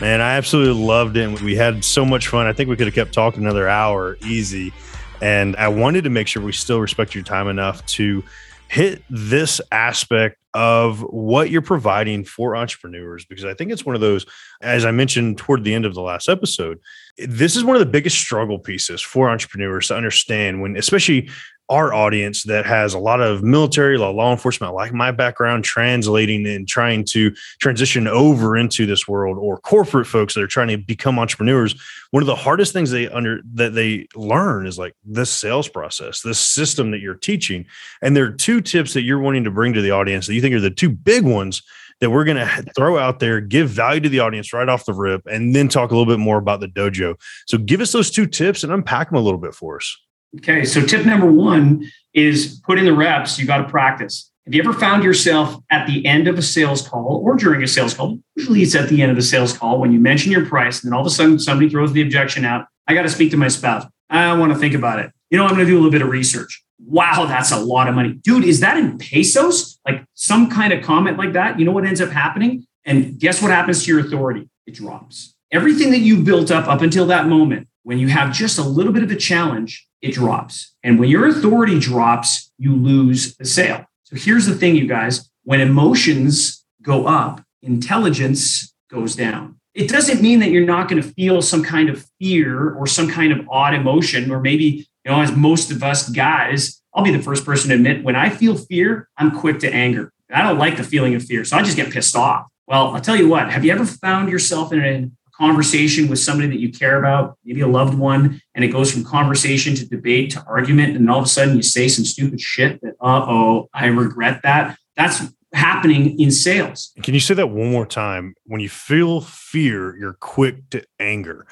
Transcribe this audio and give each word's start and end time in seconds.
Man, 0.00 0.22
I 0.22 0.36
absolutely 0.36 0.82
loved 0.82 1.18
it. 1.18 1.42
We 1.42 1.54
had 1.54 1.84
so 1.84 2.06
much 2.06 2.28
fun. 2.28 2.46
I 2.46 2.54
think 2.54 2.70
we 2.70 2.76
could 2.76 2.86
have 2.86 2.94
kept 2.94 3.12
talking 3.12 3.42
another 3.42 3.68
hour 3.68 4.16
easy. 4.24 4.72
And 5.20 5.54
I 5.56 5.68
wanted 5.68 6.04
to 6.04 6.10
make 6.10 6.26
sure 6.26 6.42
we 6.42 6.52
still 6.52 6.80
respect 6.80 7.14
your 7.14 7.22
time 7.22 7.48
enough 7.48 7.84
to 7.86 8.24
hit 8.68 9.02
this 9.10 9.60
aspect 9.70 10.38
of 10.54 11.00
what 11.02 11.50
you're 11.50 11.60
providing 11.60 12.24
for 12.24 12.56
entrepreneurs 12.56 13.26
because 13.26 13.44
I 13.44 13.52
think 13.52 13.72
it's 13.72 13.84
one 13.84 13.94
of 13.94 14.00
those, 14.00 14.24
as 14.62 14.86
I 14.86 14.90
mentioned 14.90 15.36
toward 15.36 15.64
the 15.64 15.74
end 15.74 15.84
of 15.84 15.92
the 15.92 16.00
last 16.00 16.30
episode, 16.30 16.78
this 17.18 17.54
is 17.54 17.62
one 17.62 17.76
of 17.76 17.80
the 17.80 17.86
biggest 17.86 18.16
struggle 18.16 18.58
pieces 18.58 19.02
for 19.02 19.28
entrepreneurs 19.28 19.88
to 19.88 19.96
understand 19.96 20.62
when, 20.62 20.76
especially 20.76 21.28
our 21.70 21.94
audience 21.94 22.42
that 22.42 22.66
has 22.66 22.92
a 22.92 22.98
lot 22.98 23.20
of 23.20 23.42
military 23.42 23.96
law, 23.96 24.10
law 24.10 24.32
enforcement, 24.32 24.74
like 24.74 24.92
my 24.92 25.12
background, 25.12 25.64
translating 25.64 26.46
and 26.46 26.66
trying 26.66 27.04
to 27.04 27.32
transition 27.60 28.08
over 28.08 28.56
into 28.56 28.86
this 28.86 29.06
world, 29.06 29.38
or 29.38 29.58
corporate 29.58 30.06
folks 30.06 30.34
that 30.34 30.42
are 30.42 30.48
trying 30.48 30.68
to 30.68 30.76
become 30.76 31.18
entrepreneurs. 31.18 31.74
One 32.10 32.22
of 32.22 32.26
the 32.26 32.34
hardest 32.34 32.72
things 32.72 32.90
they 32.90 33.08
under 33.08 33.40
that 33.54 33.74
they 33.74 34.08
learn 34.16 34.66
is 34.66 34.78
like 34.78 34.94
this 35.04 35.30
sales 35.30 35.68
process, 35.68 36.22
this 36.22 36.40
system 36.40 36.90
that 36.90 37.00
you're 37.00 37.14
teaching. 37.14 37.66
And 38.02 38.16
there 38.16 38.24
are 38.24 38.32
two 38.32 38.60
tips 38.60 38.92
that 38.94 39.02
you're 39.02 39.20
wanting 39.20 39.44
to 39.44 39.50
bring 39.50 39.72
to 39.74 39.80
the 39.80 39.92
audience 39.92 40.26
that 40.26 40.34
you 40.34 40.40
think 40.40 40.54
are 40.54 40.60
the 40.60 40.70
two 40.70 40.90
big 40.90 41.24
ones 41.24 41.62
that 42.00 42.10
we're 42.10 42.24
going 42.24 42.36
to 42.36 42.64
throw 42.74 42.98
out 42.98 43.20
there, 43.20 43.40
give 43.40 43.68
value 43.68 44.00
to 44.00 44.08
the 44.08 44.20
audience 44.20 44.52
right 44.52 44.68
off 44.68 44.86
the 44.86 44.92
rip, 44.92 45.24
and 45.26 45.54
then 45.54 45.68
talk 45.68 45.90
a 45.90 45.94
little 45.96 46.12
bit 46.12 46.18
more 46.18 46.38
about 46.38 46.60
the 46.60 46.66
dojo. 46.66 47.14
So 47.46 47.58
give 47.58 47.80
us 47.80 47.92
those 47.92 48.10
two 48.10 48.26
tips 48.26 48.64
and 48.64 48.72
unpack 48.72 49.10
them 49.10 49.18
a 49.18 49.20
little 49.20 49.38
bit 49.38 49.54
for 49.54 49.76
us. 49.76 49.96
Okay, 50.38 50.64
so 50.64 50.84
tip 50.84 51.04
number 51.04 51.30
one 51.30 51.90
is 52.14 52.60
put 52.64 52.78
in 52.78 52.84
the 52.84 52.92
reps. 52.92 53.38
You 53.38 53.46
got 53.46 53.58
to 53.58 53.68
practice. 53.68 54.30
Have 54.46 54.54
you 54.54 54.62
ever 54.62 54.72
found 54.72 55.04
yourself 55.04 55.56
at 55.70 55.86
the 55.86 56.04
end 56.06 56.26
of 56.26 56.38
a 56.38 56.42
sales 56.42 56.86
call 56.86 57.20
or 57.24 57.36
during 57.36 57.62
a 57.62 57.68
sales 57.68 57.94
call? 57.94 58.18
Usually 58.36 58.62
it's 58.62 58.74
at 58.74 58.88
the 58.88 59.02
end 59.02 59.10
of 59.10 59.16
the 59.16 59.22
sales 59.22 59.56
call 59.56 59.80
when 59.80 59.92
you 59.92 60.00
mention 60.00 60.32
your 60.32 60.46
price, 60.46 60.82
and 60.82 60.90
then 60.90 60.96
all 60.96 61.02
of 61.02 61.06
a 61.06 61.10
sudden 61.10 61.38
somebody 61.38 61.68
throws 61.68 61.92
the 61.92 62.02
objection 62.02 62.44
out. 62.44 62.66
I 62.86 62.94
got 62.94 63.02
to 63.02 63.08
speak 63.08 63.30
to 63.32 63.36
my 63.36 63.48
spouse. 63.48 63.86
I 64.08 64.32
want 64.34 64.52
to 64.52 64.58
think 64.58 64.74
about 64.74 64.98
it. 64.98 65.12
You 65.30 65.38
know, 65.38 65.44
I'm 65.44 65.54
going 65.54 65.64
to 65.64 65.70
do 65.70 65.74
a 65.74 65.78
little 65.78 65.92
bit 65.92 66.02
of 66.02 66.08
research. 66.08 66.64
Wow, 66.84 67.26
that's 67.26 67.52
a 67.52 67.58
lot 67.58 67.88
of 67.88 67.94
money. 67.94 68.14
Dude, 68.14 68.44
is 68.44 68.60
that 68.60 68.76
in 68.76 68.98
pesos? 68.98 69.78
Like 69.86 70.04
some 70.14 70.50
kind 70.50 70.72
of 70.72 70.82
comment 70.82 71.18
like 71.18 71.34
that? 71.34 71.58
You 71.58 71.64
know 71.64 71.72
what 71.72 71.84
ends 71.86 72.00
up 72.00 72.10
happening? 72.10 72.66
And 72.84 73.18
guess 73.18 73.42
what 73.42 73.50
happens 73.50 73.84
to 73.84 73.92
your 73.92 74.00
authority? 74.04 74.48
It 74.66 74.74
drops. 74.74 75.34
Everything 75.52 75.90
that 75.90 75.98
you 75.98 76.22
built 76.22 76.50
up 76.50 76.66
up 76.66 76.80
until 76.80 77.06
that 77.06 77.26
moment, 77.26 77.68
when 77.82 77.98
you 77.98 78.08
have 78.08 78.32
just 78.32 78.58
a 78.58 78.62
little 78.62 78.92
bit 78.92 79.02
of 79.02 79.10
a 79.10 79.16
challenge, 79.16 79.86
it 80.02 80.12
drops. 80.14 80.74
And 80.82 80.98
when 80.98 81.08
your 81.08 81.26
authority 81.26 81.78
drops, 81.78 82.50
you 82.58 82.74
lose 82.74 83.36
the 83.36 83.44
sale. 83.44 83.84
So 84.04 84.16
here's 84.16 84.46
the 84.46 84.54
thing, 84.54 84.76
you 84.76 84.86
guys 84.86 85.30
when 85.44 85.60
emotions 85.60 86.64
go 86.82 87.06
up, 87.06 87.42
intelligence 87.62 88.74
goes 88.90 89.16
down. 89.16 89.56
It 89.74 89.88
doesn't 89.88 90.20
mean 90.20 90.40
that 90.40 90.50
you're 90.50 90.66
not 90.66 90.88
going 90.88 91.00
to 91.00 91.08
feel 91.08 91.42
some 91.42 91.62
kind 91.62 91.88
of 91.88 92.06
fear 92.18 92.74
or 92.74 92.86
some 92.86 93.08
kind 93.08 93.32
of 93.32 93.48
odd 93.48 93.74
emotion, 93.74 94.30
or 94.30 94.40
maybe, 94.40 94.86
you 95.04 95.10
know, 95.10 95.20
as 95.20 95.32
most 95.32 95.70
of 95.70 95.82
us 95.82 96.08
guys, 96.08 96.82
I'll 96.92 97.04
be 97.04 97.12
the 97.12 97.22
first 97.22 97.44
person 97.44 97.70
to 97.70 97.76
admit 97.76 98.04
when 98.04 98.16
I 98.16 98.30
feel 98.30 98.56
fear, 98.56 99.08
I'm 99.16 99.30
quick 99.30 99.60
to 99.60 99.72
anger. 99.72 100.12
I 100.32 100.42
don't 100.42 100.58
like 100.58 100.76
the 100.76 100.84
feeling 100.84 101.14
of 101.14 101.24
fear. 101.24 101.44
So 101.44 101.56
I 101.56 101.62
just 101.62 101.76
get 101.76 101.92
pissed 101.92 102.16
off. 102.16 102.46
Well, 102.66 102.94
I'll 102.94 103.00
tell 103.00 103.16
you 103.16 103.28
what, 103.28 103.50
have 103.50 103.64
you 103.64 103.72
ever 103.72 103.86
found 103.86 104.30
yourself 104.30 104.72
in 104.72 104.84
a 104.84 105.10
conversation 105.40 106.08
with 106.08 106.18
somebody 106.18 106.48
that 106.48 106.60
you 106.60 106.70
care 106.70 106.98
about, 106.98 107.38
maybe 107.44 107.62
a 107.62 107.66
loved 107.66 107.94
one, 107.94 108.40
and 108.54 108.64
it 108.64 108.68
goes 108.68 108.92
from 108.92 109.02
conversation 109.04 109.74
to 109.74 109.88
debate 109.88 110.30
to 110.32 110.44
argument, 110.44 110.96
and 110.96 111.10
all 111.10 111.18
of 111.18 111.24
a 111.24 111.28
sudden 111.28 111.56
you 111.56 111.62
say 111.62 111.88
some 111.88 112.04
stupid 112.04 112.40
shit 112.40 112.80
that, 112.82 112.94
uh 113.00 113.24
oh, 113.26 113.68
I 113.72 113.86
regret 113.86 114.40
that. 114.42 114.76
That's 114.96 115.22
happening 115.54 116.20
in 116.20 116.30
sales. 116.30 116.92
Can 117.02 117.14
you 117.14 117.20
say 117.20 117.34
that 117.34 117.48
one 117.48 117.70
more 117.70 117.86
time? 117.86 118.34
When 118.44 118.60
you 118.60 118.68
feel 118.68 119.22
fear, 119.22 119.96
you're 119.96 120.18
quick 120.20 120.68
to 120.70 120.84
anger. 120.98 121.46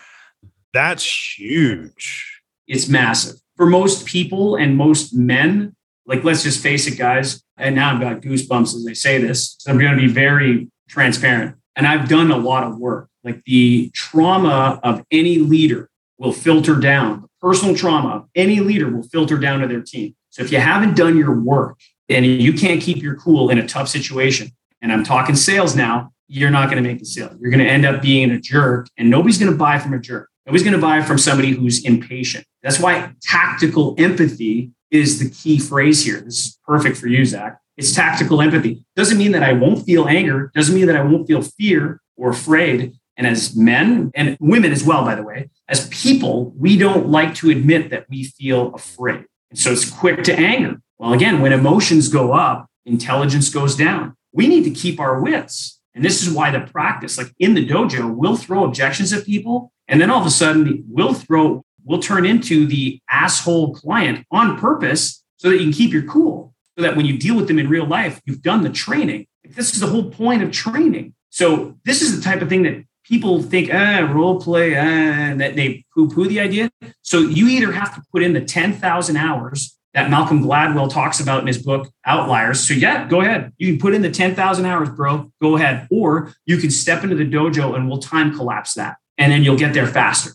That's 0.75 1.39
huge. 1.39 2.43
It's 2.67 2.89
massive. 2.89 3.37
For 3.57 3.67
most 3.67 4.07
people 4.07 4.57
and 4.57 4.77
most 4.77 5.15
men, 5.15 5.75
like 6.07 6.25
let's 6.25 6.43
just 6.43 6.63
face 6.63 6.87
it, 6.87 6.99
guys. 6.99 7.43
And 7.57 7.75
now 7.75 7.95
I've 7.95 8.01
got 8.01 8.21
goosebumps 8.21 8.75
as 8.75 8.87
I 8.89 8.93
say 8.93 9.19
this. 9.19 9.57
So 9.59 9.73
I'm 9.73 9.79
going 9.79 9.97
to 9.97 10.01
be 10.01 10.13
very 10.13 10.71
transparent. 10.89 11.57
And 11.75 11.87
I've 11.87 12.09
done 12.09 12.31
a 12.31 12.37
lot 12.37 12.65
of 12.65 12.79
work. 12.79 13.09
Like 13.29 13.45
the 13.45 13.91
trauma 13.91 14.81
of 14.83 15.05
any 15.11 15.37
leader 15.37 15.91
will 16.17 16.33
filter 16.33 16.77
down. 16.77 17.21
The 17.21 17.29
personal 17.43 17.77
trauma 17.77 18.09
of 18.09 18.29
any 18.35 18.61
leader 18.61 18.89
will 18.91 19.03
filter 19.03 19.37
down 19.37 19.61
to 19.61 19.69
their 19.69 19.83
team. 19.83 20.17
So 20.31 20.43
if 20.43 20.51
you 20.51 20.59
haven't 20.59 20.97
done 20.97 21.19
your 21.19 21.39
work 21.39 21.79
and 22.09 22.25
you 22.25 22.55
can't 22.55 22.81
keep 22.81 23.03
your 23.03 23.17
cool 23.17 23.51
in 23.51 23.59
a 23.59 23.69
tough 23.69 23.89
situation, 23.89 24.49
and 24.81 24.91
I'm 24.91 25.05
talking 25.05 25.37
sales 25.37 25.77
now, 25.77 26.11
you're 26.27 26.51
not 26.51 26.71
going 26.71 26.83
to 26.83 26.89
make 26.89 27.01
the 27.01 27.05
sale. 27.05 27.37
You're 27.39 27.51
going 27.51 27.65
to 27.65 27.71
end 27.71 27.85
up 27.85 28.01
being 28.01 28.31
a 28.31 28.41
jerk, 28.41 28.87
and 28.97 29.11
nobody's 29.11 29.37
going 29.37 29.53
to 29.53 29.59
buy 29.59 29.79
from 29.79 29.93
a 29.93 29.99
jerk. 29.99 30.31
Nobody's 30.47 30.63
going 30.63 30.75
to 30.75 30.81
buy 30.81 31.03
from 31.03 31.19
somebody 31.19 31.51
who's 31.51 31.85
impatient. 31.85 32.47
That's 32.63 32.81
why 32.81 33.13
tactical 33.21 33.95
empathy 33.99 34.73
is 34.91 35.19
the 35.19 35.29
key 35.29 35.59
phrase 35.59 36.03
here. 36.03 36.21
This 36.23 36.47
is 36.47 36.59
perfect 36.67 36.97
for 36.97 37.09
you, 37.09 37.27
Zach. 37.27 37.61
It's 37.77 37.95
tactical 37.95 38.41
empathy. 38.41 38.85
Doesn't 38.97 39.19
mean 39.19 39.33
that 39.33 39.43
I 39.43 39.53
won't 39.53 39.85
feel 39.85 40.09
anger, 40.09 40.51
doesn't 40.55 40.75
mean 40.75 40.87
that 40.87 40.97
I 40.97 41.03
won't 41.03 41.27
feel 41.27 41.43
fear 41.43 42.01
or 42.17 42.31
afraid. 42.31 42.98
And 43.19 43.27
as 43.27 43.55
men 43.55 44.11
and 44.15 44.37
women 44.41 44.73
as 44.73 44.85
well, 44.85 45.05
by 45.05 45.17
the 45.17 45.23
way, 45.23 45.51
as 45.69 45.89
people, 45.89 46.53
we 46.57 46.79
don't 46.79 47.09
like 47.09 47.35
to 47.37 47.51
admit 47.51 47.91
that 47.91 48.09
we 48.09 48.25
feel 48.25 48.75
afraid. 48.75 49.27
And 49.51 49.59
so 49.59 49.73
it's 49.73 49.91
quick 49.91 50.23
to 50.25 50.35
anger. 50.35 50.81
Well, 50.99 51.13
again, 51.13 51.41
when 51.41 51.53
emotions 51.53 52.09
go 52.09 52.33
up, 52.33 52.69
intelligence 52.87 53.51
goes 53.51 53.77
down. 53.77 54.17
We 54.33 54.47
need 54.47 54.65
to 54.65 54.71
keep 54.71 55.01
our 55.01 55.21
wits. 55.21 55.81
And 55.95 56.05
this 56.05 56.23
is 56.23 56.33
why 56.33 56.51
the 56.51 56.61
practice, 56.61 57.19
like 57.19 57.35
in 57.39 57.55
the 57.55 57.69
dojo, 57.69 58.15
we'll 58.15 58.37
throw 58.37 58.65
objections 58.65 59.13
at 59.13 59.27
people. 59.27 59.73
And 59.89 60.01
then 60.01 60.11
all 60.11 60.21
of 60.21 60.27
a 60.27 60.31
sudden, 60.31 60.85
we'll 60.89 61.15
throw, 61.15 61.65
we'll 61.85 61.99
turn 61.99 62.25
into 62.25 62.67
the 62.67 63.01
asshole 63.11 63.75
client 63.75 64.25
on 64.31 64.59
purpose 64.59 65.25
so 65.39 65.49
that 65.51 65.57
you 65.57 65.65
can 65.65 65.73
keep 65.73 65.93
your 65.93 66.05
cool 66.05 66.55
so 66.79 66.83
that 66.83 66.97
when 66.97 67.07
you 67.07 67.19
deal 67.19 67.35
with 67.35 67.49
them 67.49 67.59
in 67.59 67.69
real 67.69 67.87
life, 67.87 68.21
you've 68.25 68.41
done 68.41 68.63
the 68.63 68.71
training. 68.71 69.27
This 69.43 69.75
is 69.75 69.81
the 69.81 69.89
whole 69.89 70.11
point 70.11 70.45
of 70.45 70.53
training. 70.53 71.15
So 71.31 71.77
this 71.85 72.03
is 72.03 72.17
the 72.17 72.23
type 72.23 72.41
of 72.41 72.49
thing 72.49 72.63
that 72.63 72.85
people 73.09 73.43
think, 73.43 73.71
ah, 73.73 74.01
role 74.13 74.41
play, 74.41 74.77
ah, 74.77 74.81
and 74.81 75.41
that 75.41 75.57
they 75.57 75.85
poo-poo 75.95 76.29
the 76.29 76.41
idea. 76.41 76.71
So 77.03 77.21
you 77.21 77.49
either 77.49 77.73
have 77.73 77.95
to 77.95 78.03
put 78.13 78.23
in 78.23 78.33
the 78.33 78.41
10,000 78.41 79.17
hours 79.17 79.77
that 79.95 80.11
Malcolm 80.11 80.43
Gladwell 80.43 80.93
talks 80.93 81.19
about 81.19 81.41
in 81.41 81.47
his 81.47 81.63
book 81.63 81.91
Outliers. 82.05 82.67
So 82.67 82.75
yeah, 82.75 83.09
go 83.09 83.23
ahead. 83.23 83.53
You 83.59 83.73
can 83.73 83.81
put 83.81 83.95
in 83.95 84.03
the 84.03 84.11
10,000 84.11 84.67
hours, 84.67 84.91
bro. 84.91 85.33
Go 85.41 85.57
ahead. 85.57 85.89
Or 85.91 86.33
you 86.45 86.59
can 86.59 86.71
step 86.71 87.03
into 87.03 87.17
the 87.17 87.25
dojo 87.25 87.75
and 87.75 87.89
we'll 87.89 87.99
time 87.99 88.37
collapse 88.37 88.75
that. 88.75 88.97
And 89.17 89.33
then 89.33 89.43
you'll 89.43 89.57
get 89.57 89.73
there 89.73 89.87
faster 89.87 90.33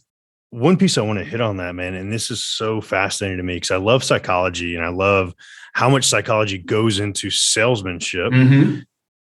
one 0.53 0.77
piece 0.77 0.99
I 0.99 1.01
want 1.01 1.17
to 1.17 1.25
hit 1.25 1.41
on 1.41 1.57
that, 1.57 1.73
man, 1.73 1.95
and 1.95 2.13
this 2.13 2.29
is 2.29 2.43
so 2.43 2.79
fascinating 2.79 3.37
to 3.37 3.43
me 3.43 3.55
because 3.55 3.71
I 3.71 3.77
love 3.77 4.03
psychology 4.03 4.75
and 4.75 4.85
I 4.85 4.89
love 4.89 5.33
how 5.73 5.89
much 5.89 6.05
psychology 6.05 6.59
goes 6.59 6.99
into 6.99 7.31
salesmanship. 7.31 8.31
Mm-hmm. 8.31 8.81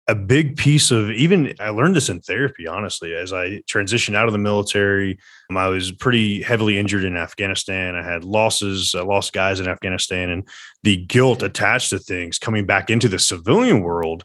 A 0.09 0.16
big 0.16 0.56
piece 0.56 0.90
of 0.90 1.12
even 1.12 1.53
I 1.59 1.69
learned 1.69 1.95
this 1.95 2.07
in 2.07 2.22
therapy, 2.22 2.66
honestly, 2.66 3.13
as 3.13 3.34
I 3.34 3.62
transitioned 3.69 4.16
out 4.16 4.28
of 4.28 4.31
the 4.31 4.38
military. 4.40 5.19
Um, 5.50 5.57
I 5.57 5.68
was 5.68 5.92
pretty 5.92 6.42
heavily 6.42 6.77
injured 6.77 7.04
in 7.04 7.18
Afghanistan. 7.18 7.95
I 7.95 8.04
had 8.04 8.24
losses, 8.24 8.95
I 8.95 9.01
lost 9.01 9.33
guys 9.33 9.59
in 9.59 9.68
Afghanistan, 9.68 10.30
and 10.30 10.48
the 10.83 10.98
guilt 11.06 11.44
attached 11.44 11.89
to 11.89 12.00
things 12.00 12.39
coming 12.39 12.65
back 12.65 12.89
into 12.89 13.09
the 13.09 13.19
civilian 13.19 13.81
world 13.81 14.24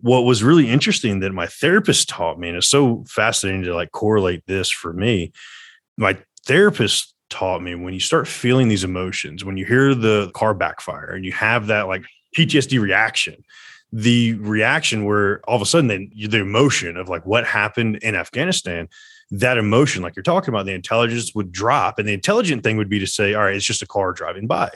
what 0.00 0.24
was 0.24 0.42
really 0.42 0.68
interesting 0.68 1.20
that 1.20 1.32
my 1.32 1.46
therapist 1.46 2.08
taught 2.08 2.38
me, 2.38 2.48
and 2.48 2.56
it's 2.56 2.68
so 2.68 3.04
fascinating 3.08 3.64
to 3.64 3.74
like 3.74 3.90
correlate 3.92 4.44
this 4.46 4.70
for 4.70 4.92
me. 4.92 5.32
My 5.96 6.18
therapist 6.46 7.14
taught 7.30 7.62
me 7.62 7.74
when 7.74 7.94
you 7.94 8.00
start 8.00 8.28
feeling 8.28 8.68
these 8.68 8.84
emotions, 8.84 9.44
when 9.44 9.56
you 9.56 9.64
hear 9.64 9.94
the 9.94 10.30
car 10.34 10.54
backfire 10.54 11.10
and 11.10 11.24
you 11.24 11.32
have 11.32 11.66
that 11.66 11.88
like 11.88 12.04
PTSD 12.36 12.80
reaction, 12.80 13.44
the 13.92 14.34
reaction 14.34 15.04
where 15.04 15.40
all 15.48 15.56
of 15.56 15.62
a 15.62 15.66
sudden 15.66 15.88
then 15.88 16.10
the 16.14 16.38
emotion 16.38 16.96
of 16.96 17.08
like 17.08 17.24
what 17.24 17.46
happened 17.46 17.96
in 17.96 18.14
Afghanistan, 18.14 18.88
that 19.30 19.58
emotion, 19.58 20.02
like 20.02 20.16
you're 20.16 20.22
talking 20.22 20.52
about, 20.52 20.66
the 20.66 20.72
intelligence 20.72 21.34
would 21.34 21.52
drop. 21.52 21.98
And 21.98 22.08
the 22.08 22.12
intelligent 22.12 22.62
thing 22.62 22.76
would 22.76 22.88
be 22.88 22.98
to 22.98 23.06
say, 23.06 23.34
all 23.34 23.44
right, 23.44 23.56
it's 23.56 23.64
just 23.64 23.82
a 23.82 23.86
car 23.86 24.12
driving 24.12 24.46
by. 24.46 24.70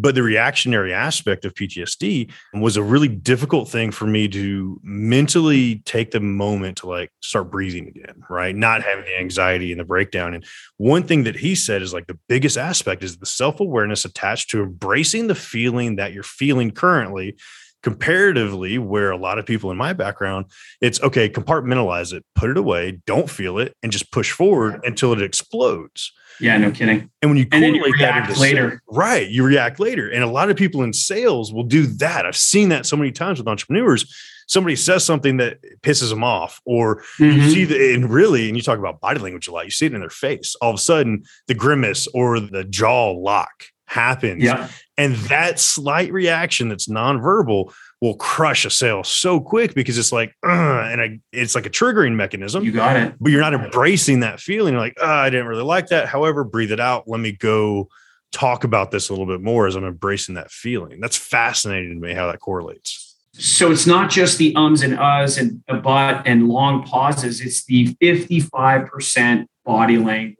But 0.00 0.14
the 0.14 0.22
reactionary 0.22 0.94
aspect 0.94 1.44
of 1.44 1.54
PTSD 1.54 2.30
was 2.54 2.76
a 2.76 2.82
really 2.84 3.08
difficult 3.08 3.68
thing 3.68 3.90
for 3.90 4.06
me 4.06 4.28
to 4.28 4.80
mentally 4.84 5.82
take 5.86 6.12
the 6.12 6.20
moment 6.20 6.78
to 6.78 6.88
like 6.88 7.10
start 7.20 7.50
breathing 7.50 7.88
again, 7.88 8.22
right? 8.30 8.54
Not 8.54 8.84
having 8.84 9.06
the 9.06 9.18
anxiety 9.18 9.72
and 9.72 9.80
the 9.80 9.84
breakdown. 9.84 10.34
And 10.34 10.46
one 10.76 11.02
thing 11.02 11.24
that 11.24 11.34
he 11.34 11.56
said 11.56 11.82
is 11.82 11.92
like 11.92 12.06
the 12.06 12.18
biggest 12.28 12.56
aspect 12.56 13.02
is 13.02 13.16
the 13.16 13.26
self 13.26 13.58
awareness 13.58 14.04
attached 14.04 14.50
to 14.50 14.62
embracing 14.62 15.26
the 15.26 15.34
feeling 15.34 15.96
that 15.96 16.12
you're 16.12 16.22
feeling 16.22 16.70
currently 16.70 17.36
comparatively 17.82 18.78
where 18.78 19.10
a 19.10 19.16
lot 19.16 19.38
of 19.38 19.46
people 19.46 19.70
in 19.70 19.76
my 19.76 19.92
background 19.92 20.46
it's 20.80 21.00
okay 21.00 21.28
compartmentalize 21.28 22.12
it 22.12 22.24
put 22.34 22.50
it 22.50 22.56
away 22.56 22.98
don't 23.06 23.30
feel 23.30 23.58
it 23.58 23.74
and 23.82 23.92
just 23.92 24.10
push 24.10 24.32
forward 24.32 24.80
until 24.84 25.12
it 25.12 25.22
explodes. 25.22 26.12
Yeah 26.40 26.56
no 26.58 26.70
kidding. 26.70 27.10
And 27.22 27.30
when 27.30 27.38
you 27.38 27.46
and 27.52 27.62
correlate 27.62 27.94
you 27.94 27.98
that 27.98 28.28
into 28.28 28.40
later. 28.40 28.82
right 28.88 29.28
you 29.28 29.44
react 29.44 29.78
later. 29.78 30.08
And 30.08 30.24
a 30.24 30.28
lot 30.28 30.50
of 30.50 30.56
people 30.56 30.82
in 30.82 30.92
sales 30.92 31.52
will 31.52 31.64
do 31.64 31.86
that. 31.98 32.26
I've 32.26 32.36
seen 32.36 32.68
that 32.70 32.86
so 32.86 32.96
many 32.96 33.12
times 33.12 33.38
with 33.38 33.48
entrepreneurs. 33.48 34.12
Somebody 34.48 34.76
says 34.76 35.04
something 35.04 35.36
that 35.36 35.58
pisses 35.82 36.08
them 36.08 36.24
off 36.24 36.60
or 36.64 37.02
mm-hmm. 37.18 37.38
you 37.38 37.50
see 37.50 37.64
the 37.64 37.94
and 37.94 38.10
really 38.10 38.48
and 38.48 38.56
you 38.56 38.62
talk 38.62 38.78
about 38.78 39.00
body 39.00 39.20
language 39.20 39.46
a 39.46 39.52
lot 39.52 39.66
you 39.66 39.70
see 39.70 39.86
it 39.86 39.94
in 39.94 40.00
their 40.00 40.10
face. 40.10 40.56
All 40.56 40.70
of 40.70 40.76
a 40.76 40.78
sudden 40.78 41.22
the 41.46 41.54
grimace 41.54 42.08
or 42.08 42.40
the 42.40 42.64
jaw 42.64 43.10
lock 43.12 43.64
happens. 43.88 44.42
Yeah. 44.42 44.68
And 44.96 45.14
that 45.16 45.58
slight 45.58 46.12
reaction 46.12 46.68
that's 46.68 46.88
nonverbal 46.88 47.72
will 48.00 48.16
crush 48.16 48.64
a 48.64 48.70
sale 48.70 49.02
so 49.02 49.40
quick 49.40 49.74
because 49.74 49.98
it's 49.98 50.12
like, 50.12 50.34
and 50.42 51.00
I, 51.00 51.20
it's 51.32 51.54
like 51.54 51.66
a 51.66 51.70
triggering 51.70 52.14
mechanism. 52.14 52.64
You 52.64 52.72
got 52.72 52.96
it. 52.96 53.14
But 53.20 53.32
you're 53.32 53.40
not 53.40 53.54
embracing 53.54 54.20
that 54.20 54.40
feeling. 54.40 54.74
You're 54.74 54.82
like, 54.82 55.00
I 55.02 55.30
didn't 55.30 55.46
really 55.46 55.64
like 55.64 55.88
that. 55.88 56.08
However, 56.08 56.44
breathe 56.44 56.70
it 56.70 56.80
out. 56.80 57.08
Let 57.08 57.20
me 57.20 57.32
go 57.32 57.88
talk 58.30 58.64
about 58.64 58.90
this 58.90 59.08
a 59.08 59.12
little 59.12 59.26
bit 59.26 59.40
more 59.40 59.66
as 59.66 59.74
I'm 59.74 59.84
embracing 59.84 60.34
that 60.34 60.50
feeling. 60.50 61.00
That's 61.00 61.16
fascinating 61.16 61.94
to 61.94 62.06
me 62.06 62.14
how 62.14 62.30
that 62.30 62.40
correlates. 62.40 63.16
So 63.32 63.70
it's 63.70 63.86
not 63.86 64.10
just 64.10 64.38
the 64.38 64.54
ums 64.56 64.82
and 64.82 64.98
uhs 64.98 65.38
and 65.38 65.62
a 65.68 65.74
but 65.76 66.26
and 66.26 66.48
long 66.48 66.82
pauses. 66.82 67.40
It's 67.40 67.64
the 67.64 67.94
55% 68.02 69.46
body 69.64 69.98
language. 69.98 70.36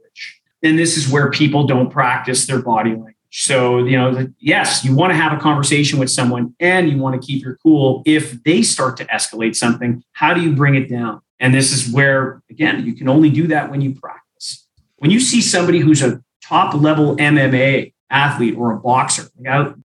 And 0.62 0.78
this 0.78 0.96
is 0.96 1.08
where 1.08 1.30
people 1.30 1.66
don't 1.66 1.90
practice 1.90 2.46
their 2.46 2.60
body 2.60 2.90
language. 2.90 3.14
So, 3.30 3.84
you 3.84 3.96
know, 3.96 4.26
yes, 4.38 4.84
you 4.84 4.94
want 4.94 5.10
to 5.12 5.16
have 5.16 5.32
a 5.32 5.40
conversation 5.40 5.98
with 5.98 6.10
someone 6.10 6.54
and 6.60 6.88
you 6.88 6.98
want 6.98 7.20
to 7.20 7.26
keep 7.26 7.42
your 7.42 7.56
cool. 7.62 8.02
If 8.06 8.42
they 8.42 8.62
start 8.62 8.96
to 8.98 9.04
escalate 9.06 9.54
something, 9.54 10.02
how 10.12 10.32
do 10.32 10.40
you 10.40 10.54
bring 10.54 10.74
it 10.74 10.88
down? 10.88 11.20
And 11.38 11.54
this 11.54 11.72
is 11.72 11.92
where, 11.92 12.42
again, 12.50 12.84
you 12.86 12.94
can 12.94 13.08
only 13.08 13.30
do 13.30 13.46
that 13.48 13.70
when 13.70 13.80
you 13.80 13.94
practice. 13.94 14.66
When 14.96 15.10
you 15.10 15.20
see 15.20 15.40
somebody 15.40 15.78
who's 15.78 16.02
a 16.02 16.22
top 16.42 16.74
level 16.74 17.16
MMA 17.16 17.92
athlete 18.10 18.56
or 18.56 18.72
a 18.72 18.78
boxer, 18.78 19.28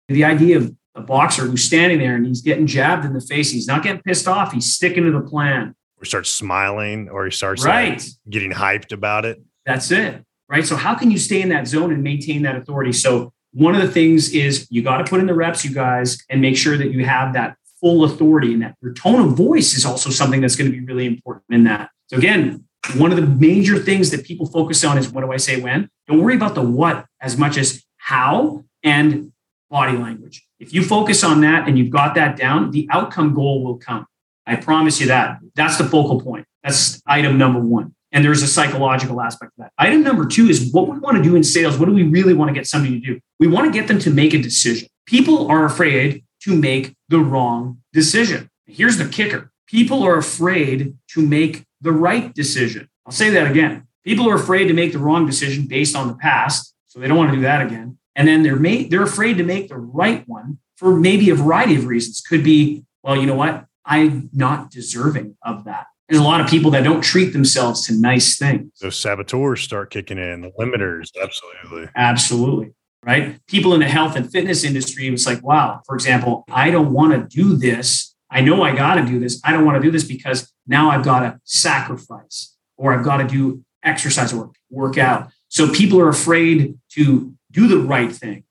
the 0.08 0.24
idea 0.24 0.58
of 0.58 0.74
a 0.96 1.02
boxer 1.02 1.44
who's 1.44 1.64
standing 1.64 2.00
there 2.00 2.16
and 2.16 2.26
he's 2.26 2.42
getting 2.42 2.66
jabbed 2.66 3.06
in 3.06 3.14
the 3.14 3.22
face, 3.22 3.52
he's 3.52 3.68
not 3.68 3.84
getting 3.84 4.02
pissed 4.02 4.28
off, 4.28 4.54
he's 4.54 4.74
sticking 4.74 5.04
to 5.04 5.12
the 5.12 5.22
plan. 5.22 5.76
Or 5.98 6.06
starts 6.06 6.30
smiling 6.30 7.10
or 7.10 7.26
he 7.26 7.32
starts 7.32 7.64
right. 7.64 8.00
Like 8.00 8.02
getting 8.30 8.52
hyped 8.52 8.94
about 8.94 9.26
it. 9.26 9.42
That's 9.66 9.92
it 9.92 10.24
right? 10.54 10.68
So 10.68 10.76
how 10.76 10.94
can 10.94 11.10
you 11.10 11.18
stay 11.18 11.42
in 11.42 11.50
that 11.50 11.68
zone 11.68 11.92
and 11.92 12.04
maintain 12.04 12.44
that 12.44 12.56
authority? 12.56 12.94
So 12.94 13.34
one 13.54 13.74
of 13.74 13.82
the 13.82 13.88
things 13.88 14.32
is 14.34 14.68
you 14.70 14.84
got 14.84 14.98
to 14.98 15.04
put 15.04 15.20
in 15.20 15.26
the 15.26 15.34
reps, 15.34 15.66
you 15.66 15.74
guys, 15.74 16.20
and 16.30 16.42
make 16.42 16.56
sure 16.56 16.78
that 16.78 16.92
you 16.92 17.04
have 17.06 17.34
that 17.34 17.58
full 17.82 18.04
authority 18.04 18.54
and 18.54 18.62
that 18.62 18.76
your 18.80 18.94
tone 18.94 19.28
of 19.28 19.36
voice 19.36 19.74
is 19.74 19.84
also 19.84 20.12
something 20.12 20.42
that's 20.42 20.56
going 20.56 20.72
to 20.72 20.78
be 20.78 20.86
really 20.86 21.08
important 21.08 21.46
in 21.50 21.64
that. 21.64 21.90
So 22.06 22.18
again, 22.18 22.66
one 22.98 23.12
of 23.12 23.18
the 23.18 23.26
major 23.26 23.80
things 23.80 24.12
that 24.12 24.26
people 24.26 24.46
focus 24.46 24.84
on 24.84 25.00
is 25.00 25.10
what 25.10 25.22
do 25.22 25.32
I 25.32 25.38
say 25.38 25.60
when? 25.60 25.90
Don't 26.08 26.22
worry 26.22 26.36
about 26.36 26.54
the 26.54 26.62
what 26.62 27.08
as 27.20 27.36
much 27.36 27.58
as 27.58 27.84
how 27.98 28.64
and 28.84 29.32
body 29.72 29.98
language. 29.98 30.46
If 30.60 30.72
you 30.72 30.84
focus 30.84 31.24
on 31.24 31.42
that 31.42 31.68
and 31.68 31.80
you've 31.80 31.90
got 31.90 32.14
that 32.14 32.38
down, 32.38 32.70
the 32.70 32.88
outcome 32.92 33.34
goal 33.34 33.64
will 33.64 33.78
come. 33.78 34.06
I 34.46 34.58
promise 34.58 35.02
you 35.02 35.08
that. 35.08 35.40
That's 35.56 35.80
the 35.80 35.86
focal 35.86 36.22
point. 36.22 36.46
That's 36.64 37.02
item 37.08 37.40
number 37.40 37.60
one. 37.60 37.96
And 38.14 38.24
there's 38.24 38.44
a 38.44 38.48
psychological 38.48 39.20
aspect 39.20 39.54
of 39.58 39.64
that. 39.64 39.74
Item 39.80 40.04
number 40.04 40.26
two 40.28 40.48
is 40.48 40.72
what 40.72 40.88
we 40.88 41.00
want 41.00 41.18
to 41.18 41.24
do 41.24 41.36
in 41.36 41.44
sales. 41.44 41.80
What 41.80 41.88
do 41.88 41.94
we 41.94 42.04
really 42.04 42.36
want 42.36 42.50
to 42.50 42.54
get 42.54 42.68
somebody 42.68 43.02
to 43.02 43.06
do? 43.06 43.20
We 43.40 43.48
want 43.48 43.66
to 43.66 43.78
get 43.78 43.88
them 43.88 43.98
to 44.00 44.12
make 44.12 44.36
a 44.36 44.42
decision. 44.42 44.88
People 45.08 45.48
are 45.48 45.66
afraid 45.66 46.24
to 46.44 46.56
make 46.56 46.96
the 47.10 47.20
wrong 47.20 47.80
decision. 47.92 48.50
Here's 48.66 48.98
the 48.98 49.10
kicker 49.10 49.52
people 49.68 50.04
are 50.04 50.18
afraid 50.18 50.96
to 51.08 51.26
make 51.26 51.66
the 51.82 51.92
right 51.92 52.34
decision. 52.36 52.88
I'll 53.08 53.12
say 53.12 53.32
that 53.32 53.50
again. 53.50 53.88
People 54.06 54.30
are 54.30 54.36
afraid 54.36 54.68
to 54.68 54.74
make 54.74 54.94
the 54.94 55.00
wrong 55.00 55.26
decision 55.26 55.66
based 55.66 55.96
on 55.96 56.08
the 56.08 56.14
past. 56.14 56.76
So 56.86 57.00
they 57.00 57.08
don't 57.08 57.18
want 57.18 57.32
to 57.32 57.38
do 57.38 57.42
that 57.42 57.66
again. 57.66 57.98
And 58.16 58.28
then 58.28 58.44
they're 58.44 58.60
they're 58.90 59.02
afraid 59.02 59.38
to 59.40 59.44
make 59.44 59.70
the 59.70 59.78
right 59.78 60.24
one 60.28 60.60
for 60.76 60.96
maybe 60.96 61.32
a 61.32 61.36
variety 61.36 61.76
of 61.76 61.88
reasons. 61.88 62.22
Could 62.22 62.44
be, 62.44 62.86
well, 63.02 63.18
you 63.18 63.26
know 63.26 63.36
what? 63.36 63.66
I'm 63.86 64.30
not 64.32 64.70
deserving 64.70 65.36
of 65.44 65.64
that 65.66 65.88
there's 66.10 66.22
a 66.22 66.26
lot 66.26 66.42
of 66.42 66.48
people 66.48 66.72
that 66.72 66.84
don't 66.84 67.02
treat 67.02 67.34
themselves 67.34 67.86
to 67.88 67.94
nice 67.94 68.38
things. 68.38 68.70
Those 68.82 69.00
saboteurs 69.00 69.62
start 69.62 69.90
kicking 69.90 70.18
in, 70.18 70.42
the 70.42 70.52
limiters, 70.60 71.10
absolutely. 71.22 71.90
Absolutely. 71.96 72.74
Right. 73.06 73.46
People 73.48 73.74
in 73.74 73.82
the 73.82 73.88
health 73.88 74.16
and 74.16 74.32
fitness 74.32 74.64
industry, 74.64 75.08
it's 75.08 75.26
like, 75.26 75.44
wow, 75.44 75.82
for 75.86 75.94
example, 75.96 76.46
I 76.50 76.72
don't 76.72 76.94
want 76.94 77.12
to 77.12 77.36
do 77.36 77.58
this. 77.58 78.16
I 78.30 78.42
know 78.42 78.64
I 78.64 78.74
got 78.74 78.96
to 78.96 79.06
do 79.06 79.20
this. 79.20 79.42
I 79.44 79.52
don't 79.52 79.66
want 79.66 79.76
to 79.76 79.82
do 79.82 79.92
this 79.92 80.06
because 80.06 80.52
now 80.68 80.90
I've 80.90 81.04
got 81.04 81.20
to 81.20 81.40
sacrifice 81.44 82.56
or 82.78 82.94
I've 82.94 83.04
got 83.04 83.18
to 83.18 83.28
do 83.28 83.64
exercise 83.84 84.34
or 84.34 84.52
work 84.70 84.98
out. 84.98 85.30
So 85.50 85.70
people 85.70 86.00
are 86.00 86.10
afraid 86.10 86.78
to 86.94 87.34
do 87.52 87.68
the 87.68 87.78
right 87.78 88.12
thing. 88.12 88.46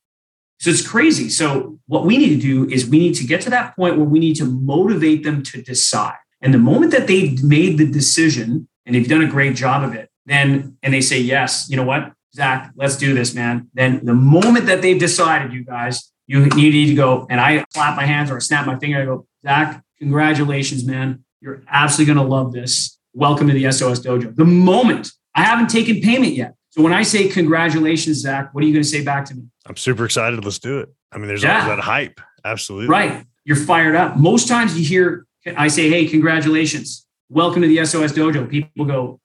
So 0.61 0.71
it's 0.71 0.87
crazy. 0.87 1.29
So 1.29 1.81
what 1.87 2.05
we 2.05 2.19
need 2.19 2.29
to 2.29 2.41
do 2.41 2.69
is 2.73 2.87
we 2.87 2.99
need 2.99 3.15
to 3.15 3.25
get 3.25 3.41
to 3.43 3.51
that 3.51 3.75
point 3.75 3.97
where 3.97 4.07
we 4.07 4.21
need 4.21 4.37
to 4.37 4.45
motivate 4.45 5.25
them 5.25 5.43
to 5.45 5.61
decide. 5.61 6.19
And 6.43 6.53
the 6.53 6.59
moment 6.59 6.91
that 6.93 7.07
they've 7.07 7.43
made 7.43 7.79
the 7.79 7.87
decision 7.87 8.69
and 8.85 8.95
they've 8.95 9.09
done 9.09 9.23
a 9.23 9.29
great 9.29 9.55
job 9.55 9.85
of 9.85 9.95
it, 9.95 10.11
then, 10.27 10.77
and 10.83 10.93
they 10.93 11.01
say, 11.01 11.19
yes, 11.21 11.69
you 11.71 11.77
know 11.77 11.85
what, 11.85 12.13
Zach, 12.35 12.73
let's 12.77 12.97
do 12.97 13.15
this, 13.15 13.35
man. 13.35 13.69
Then 13.75 14.05
the 14.05 14.15
moment 14.15 14.67
that 14.67 14.83
they've 14.83 14.99
decided, 14.99 15.53
you 15.53 15.65
guys, 15.65 16.11
you, 16.27 16.43
you 16.43 16.71
need 16.71 16.87
to 16.87 16.95
go. 16.95 17.27
And 17.31 17.41
I 17.41 17.65
clap 17.73 17.97
my 17.97 18.07
hands 18.07 18.31
or 18.31 18.37
I 18.37 18.39
snap 18.41 18.67
my 18.67 18.79
finger. 18.79 19.01
I 19.01 19.05
go, 19.05 19.27
Zach, 19.43 19.83
congratulations, 19.99 20.85
man. 20.85 21.25
You're 21.41 21.63
absolutely 21.69 22.15
going 22.15 22.27
to 22.27 22.35
love 22.35 22.53
this. 22.53 22.99
Welcome 23.15 23.49
to 23.49 23.55
the 23.55 23.71
SOS 23.71 24.01
Dojo. 24.01 24.35
The 24.35 24.45
moment 24.45 25.13
I 25.35 25.43
haven't 25.43 25.69
taken 25.69 26.01
payment 26.01 26.35
yet. 26.35 26.55
So 26.71 26.83
when 26.83 26.93
I 26.93 27.03
say 27.03 27.29
congratulations, 27.29 28.21
Zach, 28.21 28.55
what 28.55 28.65
are 28.65 28.67
you 28.67 28.73
going 28.73 28.83
to 28.83 28.89
say 28.89 29.05
back 29.05 29.27
to 29.27 29.35
me? 29.35 29.43
I'm 29.67 29.77
super 29.77 30.05
excited. 30.05 30.43
Let's 30.43 30.59
do 30.59 30.81
it. 30.81 30.89
I 31.13 31.19
mean, 31.19 31.29
there's 31.29 31.43
yeah. 31.43 31.69
that 31.69 31.81
hype. 31.81 32.21
Absolutely. 32.45 32.89
Right. 32.89 33.27
You're 33.45 33.57
fired 33.57 33.95
up. 33.95 34.17
Most 34.17 34.49
times 34.49 34.79
you 34.79 34.87
hear 34.87 35.27
I 35.45 35.69
say, 35.69 35.91
hey, 35.91 36.07
congratulations. 36.07 37.07
Welcome 37.29 37.63
to 37.63 37.69
the 37.69 37.85
SOS 37.85 38.13
Dojo. 38.13 38.49
People 38.49 38.85
go, 38.85 39.21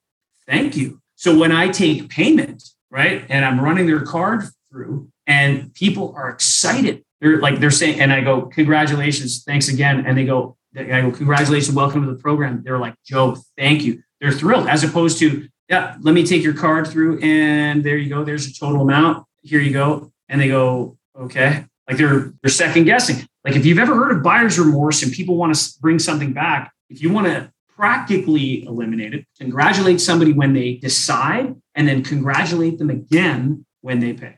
thank 0.47 0.75
you. 0.75 0.99
So 1.15 1.37
when 1.37 1.51
I 1.51 1.69
take 1.69 2.09
payment, 2.09 2.63
right, 2.89 3.23
and 3.29 3.45
I'm 3.45 3.59
running 3.59 3.85
their 3.85 4.01
card 4.01 4.43
through, 4.69 5.09
and 5.27 5.73
people 5.73 6.13
are 6.15 6.29
excited. 6.29 7.03
They're 7.21 7.39
like, 7.39 7.59
they're 7.59 7.71
saying, 7.71 7.99
and 7.99 8.11
I 8.11 8.21
go, 8.21 8.43
congratulations, 8.43 9.43
thanks 9.43 9.67
again. 9.67 10.05
And 10.05 10.17
they 10.17 10.25
go, 10.25 10.57
I 10.75 11.01
go, 11.01 11.11
congratulations, 11.11 11.75
welcome 11.75 12.03
to 12.03 12.11
the 12.11 12.19
program. 12.19 12.63
They're 12.63 12.79
like, 12.79 12.95
Joe, 13.05 13.37
thank 13.57 13.83
you. 13.83 14.01
They're 14.19 14.31
thrilled, 14.31 14.67
as 14.67 14.83
opposed 14.83 15.19
to, 15.19 15.47
yeah, 15.69 15.97
let 16.01 16.13
me 16.13 16.25
take 16.25 16.43
your 16.43 16.53
card 16.53 16.87
through, 16.87 17.19
and 17.19 17.83
there 17.83 17.97
you 17.97 18.09
go. 18.09 18.23
There's 18.23 18.47
a 18.47 18.53
total 18.53 18.81
amount. 18.81 19.25
Here 19.43 19.59
you 19.59 19.71
go. 19.71 20.11
And 20.29 20.41
they 20.41 20.47
go, 20.47 20.97
okay. 21.15 21.65
Like 21.87 21.97
they're 21.97 22.33
they're 22.41 22.49
second 22.51 22.83
guessing. 22.83 23.27
Like 23.47 23.55
if 23.55 23.65
you've 23.65 23.79
ever 23.79 23.95
heard 23.95 24.11
of 24.11 24.23
buyer's 24.23 24.59
remorse 24.59 25.03
and 25.03 25.11
people 25.11 25.37
want 25.37 25.55
to 25.55 25.79
bring 25.79 25.99
something 25.99 26.33
back, 26.33 26.73
if 26.89 27.01
you 27.01 27.13
want 27.13 27.27
to 27.27 27.49
practically 27.77 28.65
eliminate 28.65 29.13
it, 29.13 29.25
congratulate 29.39 30.01
somebody 30.01 30.33
when 30.33 30.51
they 30.53 30.73
decide 30.73 31.55
and 31.73 31.87
then 31.87 32.03
congratulate 32.03 32.77
them 32.77 32.89
again 32.89 33.65
when 33.79 34.01
they 34.01 34.11
pay. 34.11 34.37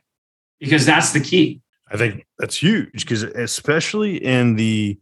Because 0.60 0.86
that's 0.86 1.12
the 1.12 1.20
key. 1.20 1.60
I 1.92 1.98
think 1.98 2.28
that's 2.38 2.56
huge 2.56 2.92
because 2.92 3.24
especially 3.24 4.24
in 4.24 4.56
the 4.58 5.00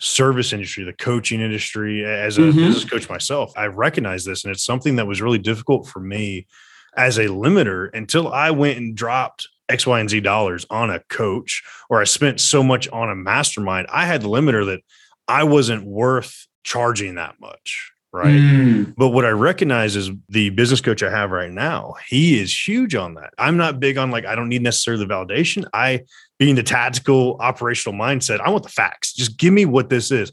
service 0.00 0.52
industry, 0.52 0.84
the 0.84 0.92
coaching 0.92 1.40
industry, 1.40 2.04
as 2.04 2.36
a 2.36 2.42
mm-hmm. 2.42 2.58
business 2.58 2.84
coach 2.84 3.08
myself, 3.08 3.54
I 3.56 3.68
recognize 3.68 4.26
this 4.26 4.44
and 4.44 4.52
it's 4.52 4.64
something 4.64 4.96
that 4.96 5.06
was 5.06 5.22
really 5.22 5.38
difficult 5.38 5.88
for 5.88 6.00
me 6.00 6.46
as 6.94 7.16
a 7.16 7.28
limiter 7.28 7.88
until 7.94 8.30
I 8.30 8.50
went 8.50 8.76
and 8.76 8.94
dropped 8.94 9.48
X, 9.68 9.86
Y, 9.86 10.00
and 10.00 10.10
Z 10.10 10.20
dollars 10.20 10.66
on 10.70 10.90
a 10.90 11.00
coach, 11.08 11.62
or 11.90 12.00
I 12.00 12.04
spent 12.04 12.40
so 12.40 12.62
much 12.62 12.88
on 12.88 13.10
a 13.10 13.14
mastermind, 13.14 13.88
I 13.92 14.06
had 14.06 14.22
the 14.22 14.28
limiter 14.28 14.66
that 14.66 14.80
I 15.28 15.44
wasn't 15.44 15.84
worth 15.84 16.46
charging 16.64 17.16
that 17.16 17.40
much. 17.40 17.92
Right. 18.12 18.28
Mm. 18.28 18.94
But 18.96 19.10
what 19.10 19.26
I 19.26 19.30
recognize 19.30 19.94
is 19.94 20.10
the 20.30 20.48
business 20.50 20.80
coach 20.80 21.02
I 21.02 21.10
have 21.10 21.32
right 21.32 21.50
now, 21.50 21.96
he 22.08 22.40
is 22.40 22.66
huge 22.66 22.94
on 22.94 23.14
that. 23.14 23.34
I'm 23.36 23.58
not 23.58 23.78
big 23.78 23.98
on 23.98 24.10
like, 24.10 24.24
I 24.24 24.34
don't 24.34 24.48
need 24.48 24.62
necessarily 24.62 25.04
the 25.04 25.12
validation. 25.12 25.66
I, 25.74 26.02
being 26.38 26.54
the 26.54 26.62
tactical 26.62 27.36
operational 27.40 27.98
mindset, 27.98 28.40
I 28.40 28.48
want 28.48 28.62
the 28.62 28.70
facts. 28.70 29.12
Just 29.12 29.36
give 29.36 29.52
me 29.52 29.66
what 29.66 29.90
this 29.90 30.10
is. 30.10 30.32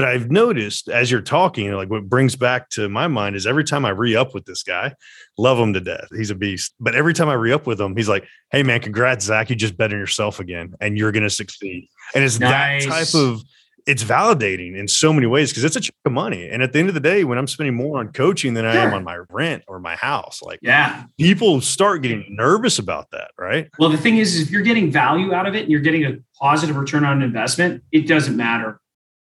But 0.00 0.08
I've 0.08 0.30
noticed 0.30 0.88
as 0.88 1.10
you're 1.10 1.20
talking, 1.20 1.70
like 1.72 1.90
what 1.90 2.08
brings 2.08 2.34
back 2.34 2.70
to 2.70 2.88
my 2.88 3.06
mind 3.06 3.36
is 3.36 3.46
every 3.46 3.64
time 3.64 3.84
I 3.84 3.90
re 3.90 4.16
up 4.16 4.32
with 4.32 4.46
this 4.46 4.62
guy, 4.62 4.94
love 5.36 5.58
him 5.58 5.74
to 5.74 5.80
death. 5.80 6.08
He's 6.10 6.30
a 6.30 6.34
beast. 6.34 6.72
But 6.80 6.94
every 6.94 7.12
time 7.12 7.28
I 7.28 7.34
re 7.34 7.52
up 7.52 7.66
with 7.66 7.78
him, 7.78 7.94
he's 7.94 8.08
like, 8.08 8.26
hey, 8.50 8.62
man, 8.62 8.80
congrats, 8.80 9.26
Zach. 9.26 9.50
You 9.50 9.56
just 9.56 9.76
bet 9.76 9.92
on 9.92 9.98
yourself 9.98 10.40
again 10.40 10.72
and 10.80 10.96
you're 10.96 11.12
going 11.12 11.24
to 11.24 11.28
succeed. 11.28 11.86
And 12.14 12.24
it's 12.24 12.40
nice. 12.40 12.86
that 12.86 12.90
type 12.90 13.14
of, 13.14 13.42
it's 13.86 14.02
validating 14.02 14.74
in 14.74 14.88
so 14.88 15.12
many 15.12 15.26
ways 15.26 15.50
because 15.50 15.64
it's 15.64 15.76
a 15.76 15.80
chunk 15.82 15.94
of 16.06 16.12
money. 16.12 16.48
And 16.48 16.62
at 16.62 16.72
the 16.72 16.78
end 16.78 16.88
of 16.88 16.94
the 16.94 17.00
day, 17.00 17.24
when 17.24 17.36
I'm 17.36 17.46
spending 17.46 17.74
more 17.74 17.98
on 17.98 18.10
coaching 18.10 18.54
than 18.54 18.64
I 18.64 18.76
am 18.76 18.94
on 18.94 19.04
my 19.04 19.18
rent 19.28 19.64
or 19.68 19.80
my 19.80 19.96
house, 19.96 20.40
like 20.40 20.60
yeah, 20.62 21.04
people 21.18 21.60
start 21.60 22.00
getting 22.00 22.24
nervous 22.30 22.78
about 22.78 23.10
that, 23.10 23.32
right? 23.38 23.68
Well, 23.78 23.90
the 23.90 23.98
thing 23.98 24.16
is, 24.16 24.34
is, 24.34 24.42
if 24.42 24.50
you're 24.50 24.62
getting 24.62 24.90
value 24.90 25.34
out 25.34 25.46
of 25.46 25.54
it 25.54 25.62
and 25.62 25.70
you're 25.70 25.80
getting 25.80 26.06
a 26.06 26.16
positive 26.40 26.76
return 26.76 27.04
on 27.04 27.20
investment, 27.20 27.82
it 27.92 28.06
doesn't 28.06 28.36
matter 28.36 28.79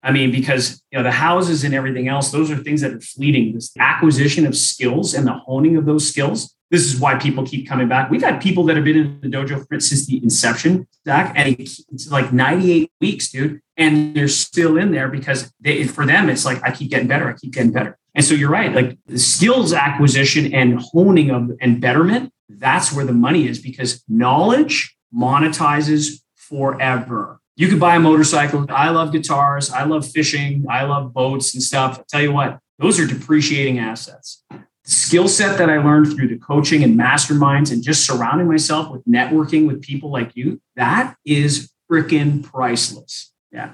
I 0.02 0.12
mean, 0.12 0.30
because 0.30 0.82
you 0.90 0.98
know 0.98 1.02
the 1.02 1.10
houses 1.10 1.64
and 1.64 1.74
everything 1.74 2.08
else; 2.08 2.30
those 2.30 2.50
are 2.50 2.56
things 2.56 2.80
that 2.82 2.92
are 2.92 3.00
fleeting. 3.00 3.54
This 3.54 3.72
acquisition 3.78 4.46
of 4.46 4.56
skills 4.56 5.14
and 5.14 5.26
the 5.26 5.34
honing 5.34 5.76
of 5.76 5.86
those 5.86 6.08
skills. 6.08 6.54
This 6.70 6.84
is 6.92 7.00
why 7.00 7.14
people 7.14 7.46
keep 7.46 7.66
coming 7.66 7.88
back. 7.88 8.10
We've 8.10 8.22
had 8.22 8.42
people 8.42 8.64
that 8.64 8.76
have 8.76 8.84
been 8.84 8.96
in 8.96 9.20
the 9.22 9.28
dojo 9.28 9.64
since 9.80 10.06
the 10.06 10.22
inception, 10.22 10.86
Zach, 11.06 11.32
and 11.34 11.58
it's 11.58 12.10
like 12.10 12.30
98 12.30 12.92
weeks, 13.00 13.30
dude, 13.30 13.62
and 13.78 14.14
they're 14.14 14.28
still 14.28 14.76
in 14.76 14.92
there 14.92 15.08
because 15.08 15.50
they, 15.60 15.84
for 15.84 16.04
them, 16.04 16.28
it's 16.28 16.44
like 16.44 16.62
I 16.62 16.70
keep 16.70 16.90
getting 16.90 17.08
better, 17.08 17.30
I 17.30 17.32
keep 17.32 17.54
getting 17.54 17.72
better. 17.72 17.96
And 18.14 18.22
so 18.22 18.34
you're 18.34 18.50
right, 18.50 18.74
like 18.74 18.98
the 19.06 19.18
skills 19.18 19.72
acquisition 19.72 20.52
and 20.52 20.78
honing 20.78 21.30
of 21.30 21.52
and 21.60 21.80
betterment. 21.80 22.32
That's 22.50 22.92
where 22.92 23.04
the 23.04 23.12
money 23.12 23.48
is 23.48 23.58
because 23.58 24.04
knowledge 24.08 24.96
monetizes 25.14 26.20
forever. 26.34 27.40
You 27.58 27.66
could 27.66 27.80
buy 27.80 27.96
a 27.96 28.00
motorcycle. 28.00 28.66
I 28.68 28.90
love 28.90 29.10
guitars. 29.10 29.68
I 29.72 29.82
love 29.82 30.08
fishing. 30.08 30.64
I 30.70 30.84
love 30.84 31.12
boats 31.12 31.54
and 31.54 31.62
stuff. 31.62 31.98
I 31.98 32.04
tell 32.08 32.22
you 32.22 32.32
what, 32.32 32.60
those 32.78 33.00
are 33.00 33.06
depreciating 33.06 33.80
assets. 33.80 34.44
The 34.48 34.60
skill 34.84 35.26
set 35.26 35.58
that 35.58 35.68
I 35.68 35.78
learned 35.78 36.14
through 36.14 36.28
the 36.28 36.38
coaching 36.38 36.84
and 36.84 36.96
masterminds 36.96 37.72
and 37.72 37.82
just 37.82 38.06
surrounding 38.06 38.46
myself 38.46 38.92
with 38.92 39.04
networking 39.06 39.66
with 39.66 39.82
people 39.82 40.12
like 40.12 40.36
you, 40.36 40.60
that 40.76 41.16
is 41.26 41.72
freaking 41.90 42.44
priceless. 42.44 43.32
Yeah. 43.50 43.72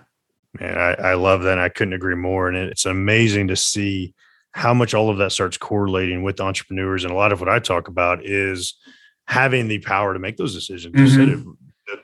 Man, 0.58 0.78
I, 0.78 1.10
I 1.10 1.14
love 1.14 1.42
that. 1.42 1.52
And 1.52 1.60
I 1.60 1.68
couldn't 1.68 1.92
agree 1.92 2.16
more. 2.16 2.48
And 2.48 2.56
it's 2.56 2.86
amazing 2.86 3.48
to 3.48 3.56
see 3.56 4.14
how 4.52 4.72
much 4.72 4.94
all 4.94 5.10
of 5.10 5.18
that 5.18 5.30
starts 5.30 5.58
correlating 5.58 6.22
with 6.22 6.40
entrepreneurs. 6.40 7.04
And 7.04 7.12
a 7.12 7.16
lot 7.16 7.32
of 7.32 7.40
what 7.40 7.50
I 7.50 7.58
talk 7.58 7.88
about 7.88 8.24
is 8.24 8.78
having 9.26 9.68
the 9.68 9.80
power 9.80 10.14
to 10.14 10.18
make 10.18 10.38
those 10.38 10.54
decisions. 10.54 10.94
Mm-hmm 10.94 11.50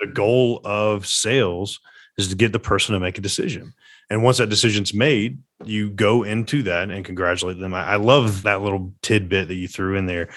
the 0.01 0.07
goal 0.07 0.61
of 0.65 1.07
sales 1.07 1.81
is 2.19 2.29
to 2.29 2.37
get 2.37 2.53
the 2.53 2.59
person 2.59 2.95
to 2.95 3.01
make 3.01 3.19
a 3.19 3.23
decision. 3.23 3.73
And 4.11 4.23
once 4.23 4.39
that 4.39 4.49
decision's 4.49 4.93
made, 4.93 5.39
you 5.65 5.91
go 5.91 6.25
into 6.25 6.63
that 6.65 6.91
and 6.91 7.05
congratulate 7.05 7.59
them. 7.59 7.75
I, 7.75 7.93
I 7.93 7.97
love 7.97 8.43
that 8.43 8.63
little 8.63 8.93
tidbit 9.03 9.49
that 9.49 9.55
you 9.55 9.69
threw 9.69 9.97
in 9.97 10.07
there. 10.07 10.31